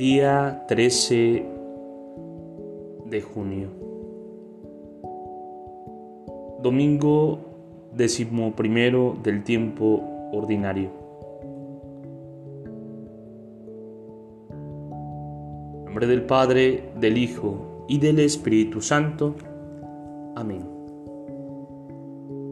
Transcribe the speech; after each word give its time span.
Día 0.00 0.64
13 0.66 1.44
de 3.04 3.20
junio. 3.20 3.68
Domingo 6.62 7.38
decimoprimero 7.94 9.18
del 9.22 9.44
tiempo 9.44 10.02
ordinario. 10.32 10.88
En 15.80 15.84
nombre 15.84 16.06
del 16.06 16.22
Padre, 16.22 16.92
del 16.98 17.18
Hijo 17.18 17.84
y 17.86 17.98
del 17.98 18.20
Espíritu 18.20 18.80
Santo. 18.80 19.34
Amén. 20.34 20.64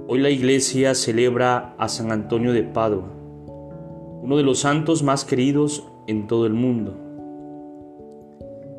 Hoy 0.07 0.19
la 0.19 0.29
Iglesia 0.29 0.95
celebra 0.95 1.75
a 1.79 1.89
San 1.89 2.13
Antonio 2.13 2.53
de 2.53 2.65
Padua, 2.65 3.09
uno 4.21 4.37
de 4.37 4.43
los 4.43 4.59
santos 4.59 5.03
más 5.03 5.25
queridos 5.25 5.91
en 6.07 6.27
todo 6.27 6.45
el 6.45 6.53
mundo 6.53 7.08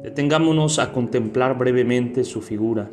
Detengámonos 0.03 0.79
a 0.79 0.93
contemplar 0.93 1.57
brevemente 1.57 2.23
su 2.23 2.41
figura, 2.41 2.89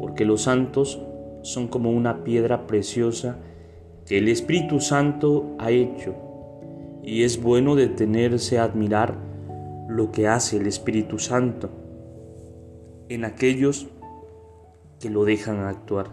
porque 0.00 0.24
los 0.24 0.42
santos 0.42 1.00
son 1.42 1.68
como 1.68 1.90
una 1.90 2.22
piedra 2.22 2.66
preciosa 2.66 3.38
que 4.06 4.18
el 4.18 4.28
Espíritu 4.28 4.80
Santo 4.80 5.56
ha 5.58 5.70
hecho, 5.70 6.14
y 7.02 7.24
es 7.24 7.42
bueno 7.42 7.74
detenerse 7.74 8.58
a 8.58 8.64
admirar 8.64 9.16
lo 9.88 10.12
que 10.12 10.28
hace 10.28 10.58
el 10.58 10.66
Espíritu 10.66 11.18
Santo 11.18 11.70
en 13.08 13.24
aquellos 13.24 13.88
que 15.00 15.10
lo 15.10 15.24
dejan 15.24 15.58
actuar. 15.58 16.06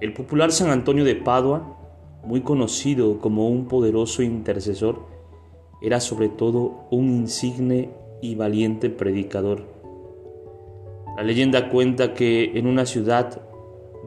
El 0.00 0.14
popular 0.14 0.50
San 0.50 0.70
Antonio 0.70 1.04
de 1.04 1.14
Padua, 1.14 1.76
muy 2.24 2.40
conocido 2.40 3.18
como 3.18 3.48
un 3.48 3.68
poderoso 3.68 4.22
intercesor, 4.22 5.04
era 5.82 6.00
sobre 6.00 6.30
todo 6.30 6.86
un 6.90 7.08
insigne 7.10 7.90
y 8.20 8.34
valiente 8.34 8.90
predicador. 8.90 9.64
La 11.16 11.22
leyenda 11.22 11.70
cuenta 11.70 12.14
que 12.14 12.58
en 12.58 12.66
una 12.66 12.84
ciudad 12.86 13.40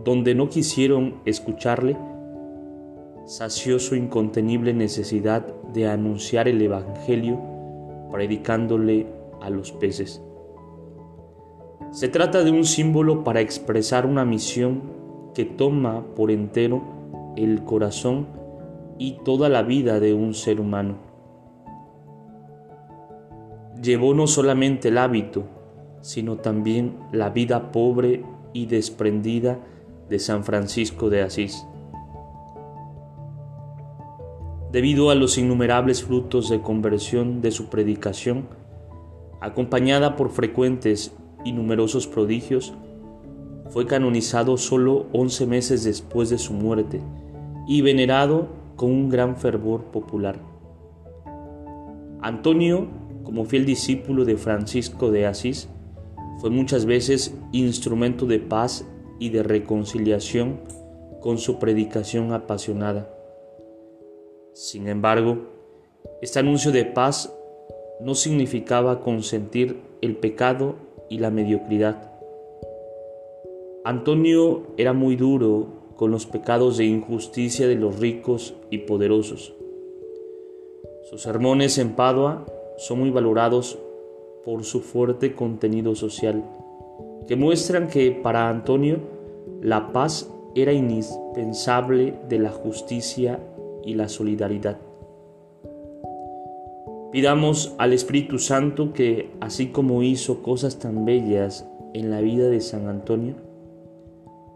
donde 0.04 0.36
no 0.36 0.50
quisieron 0.50 1.16
escucharle, 1.26 1.98
sació 3.26 3.80
su 3.80 3.96
incontenible 3.96 4.74
necesidad 4.74 5.46
de 5.74 5.88
anunciar 5.88 6.48
el 6.48 6.62
Evangelio 6.62 7.40
predicándole 8.12 9.08
a 9.42 9.50
los 9.50 9.72
peces. 9.72 10.22
Se 11.92 12.08
trata 12.08 12.44
de 12.44 12.52
un 12.52 12.66
símbolo 12.66 13.24
para 13.24 13.42
expresar 13.42 14.06
una 14.06 14.26
misión 14.26 14.82
que 15.34 15.46
toma 15.46 16.06
por 16.16 16.32
entero 16.32 16.84
el 17.36 17.64
corazón 17.64 18.28
y 18.98 19.18
toda 19.24 19.50
la 19.50 19.64
vida 19.64 20.00
de 20.00 20.14
un 20.14 20.34
ser 20.34 20.60
humano 20.60 21.09
llevó 23.82 24.14
no 24.14 24.28
solamente 24.28 24.90
el 24.90 24.98
hábito, 24.98 25.44
sino 26.02 26.38
también 26.38 26.98
la 27.12 27.30
vida 27.30 27.72
pobre 27.72 28.24
y 28.54 28.66
desprendida 28.66 29.60
de 30.10 30.20
San 30.20 30.44
Francisco 30.44 31.10
de 31.10 31.22
Asís. 31.22 31.66
Debido 34.72 35.10
a 35.10 35.16
los 35.16 35.38
innumerables 35.38 36.04
frutos 36.04 36.50
de 36.50 36.62
conversión 36.62 37.42
de 37.42 37.52
su 37.52 37.70
predicación, 37.70 38.48
acompañada 39.42 40.16
por 40.16 40.30
frecuentes 40.30 41.14
y 41.44 41.54
numerosos 41.54 42.08
prodigios, 42.08 42.74
fue 43.70 43.86
canonizado 43.86 44.58
solo 44.58 45.08
once 45.14 45.46
meses 45.46 45.84
después 45.84 46.30
de 46.30 46.38
su 46.38 46.54
muerte 46.54 47.02
y 47.68 47.82
venerado 47.82 48.48
con 48.76 48.92
un 48.92 49.10
gran 49.10 49.38
fervor 49.38 49.86
popular. 49.86 50.40
Antonio 52.22 52.88
como 53.30 53.46
fiel 53.46 53.64
discípulo 53.64 54.26
de 54.26 54.38
Francisco 54.38 55.12
de 55.12 55.28
Asís, 55.28 55.70
fue 56.42 56.50
muchas 56.50 56.88
veces 56.88 57.32
instrumento 57.52 58.26
de 58.26 58.40
paz 58.40 58.88
y 59.20 59.30
de 59.30 59.44
reconciliación 59.44 60.62
con 61.22 61.38
su 61.38 61.60
predicación 61.60 62.34
apasionada. 62.34 63.16
Sin 64.54 64.88
embargo, 64.88 65.46
este 66.24 66.40
anuncio 66.40 66.72
de 66.72 66.86
paz 66.86 67.32
no 68.02 68.16
significaba 68.16 69.00
consentir 69.00 69.80
el 70.02 70.18
pecado 70.18 70.78
y 71.08 71.20
la 71.20 71.30
mediocridad. 71.30 72.12
Antonio 73.86 74.64
era 74.76 74.94
muy 74.94 75.16
duro 75.16 75.68
con 75.98 76.10
los 76.10 76.26
pecados 76.26 76.78
de 76.78 76.86
injusticia 76.86 77.68
de 77.68 77.76
los 77.76 78.00
ricos 78.00 78.56
y 78.72 78.80
poderosos. 78.80 79.54
Sus 81.12 81.22
sermones 81.22 81.78
en 81.78 81.96
Padua 81.96 82.48
son 82.80 83.00
muy 83.00 83.10
valorados 83.10 83.78
por 84.46 84.64
su 84.64 84.80
fuerte 84.80 85.36
contenido 85.36 85.96
social, 85.96 86.44
que 87.28 87.36
muestran 87.36 87.90
que 87.90 88.12
para 88.12 88.50
Antonio 88.50 89.00
la 89.62 89.92
paz 89.92 90.32
era 90.56 90.72
indispensable 90.72 92.16
de 92.30 92.40
la 92.40 92.52
justicia 92.52 93.40
y 93.84 93.96
la 93.96 94.08
solidaridad. 94.08 94.78
Pidamos 97.12 97.76
al 97.78 97.92
Espíritu 97.92 98.40
Santo 98.40 98.94
que, 98.94 99.30
así 99.42 99.68
como 99.68 100.02
hizo 100.02 100.42
cosas 100.42 100.80
tan 100.80 101.04
bellas 101.04 101.68
en 101.94 102.10
la 102.10 102.22
vida 102.22 102.48
de 102.48 102.62
San 102.62 102.88
Antonio, 102.88 103.36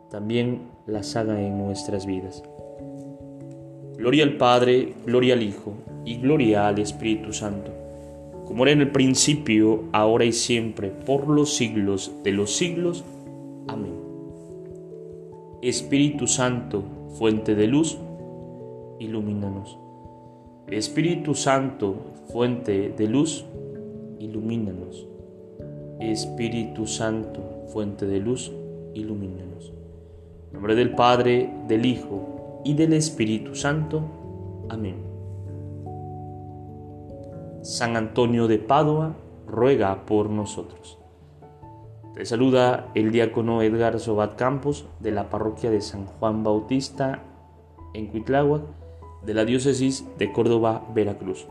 también 0.09 0.69
las 0.87 1.15
haga 1.17 1.41
en 1.41 1.57
nuestras 1.57 2.05
vidas. 2.05 2.41
Gloria 3.97 4.23
al 4.23 4.37
Padre, 4.37 4.93
gloria 5.05 5.33
al 5.33 5.43
Hijo 5.43 5.73
y 6.05 6.17
gloria 6.17 6.67
al 6.67 6.79
Espíritu 6.79 7.33
Santo 7.33 7.82
como 8.45 8.63
era 8.63 8.71
en 8.71 8.81
el 8.81 8.91
principio, 8.91 9.83
ahora 9.91 10.25
y 10.25 10.33
siempre, 10.33 10.89
por 10.89 11.27
los 11.27 11.55
siglos 11.55 12.11
de 12.23 12.31
los 12.31 12.55
siglos. 12.55 13.03
Amén. 13.67 13.93
Espíritu 15.61 16.27
Santo, 16.27 16.83
fuente 17.17 17.55
de 17.55 17.67
luz, 17.67 17.97
ilumínanos. 18.99 19.79
Espíritu 20.67 21.35
Santo, 21.35 21.95
fuente 22.31 22.89
de 22.89 23.07
luz, 23.07 23.45
ilumínanos. 24.19 25.07
Espíritu 25.99 26.87
Santo, 26.87 27.65
fuente 27.67 28.05
de 28.05 28.19
luz, 28.19 28.51
ilumínanos. 28.93 29.71
En 30.47 30.53
nombre 30.53 30.75
del 30.75 30.91
Padre, 30.91 31.49
del 31.67 31.85
Hijo 31.85 32.61
y 32.65 32.73
del 32.73 32.93
Espíritu 32.93 33.55
Santo. 33.55 34.01
Amén. 34.69 35.12
San 37.63 37.95
Antonio 37.95 38.49
de 38.49 38.59
Padua, 38.59 39.15
ruega 39.47 40.05
por 40.05 40.29
nosotros. 40.29 40.99
Te 42.13 42.25
saluda 42.25 42.91
el 42.93 43.13
diácono 43.13 43.61
Edgar 43.61 44.01
Sobat 44.01 44.35
Campos 44.35 44.85
de 44.99 45.11
la 45.11 45.29
parroquia 45.29 45.71
de 45.71 45.79
San 45.79 46.05
Juan 46.05 46.43
Bautista 46.43 47.23
en 47.93 48.07
Cuitláhuac 48.07 48.63
de 49.25 49.33
la 49.33 49.45
diócesis 49.45 50.05
de 50.17 50.33
Córdoba, 50.33 50.85
Veracruz. 50.93 51.47